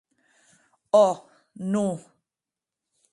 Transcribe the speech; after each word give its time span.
Ò!, 1.05 1.09
non. 1.73 1.95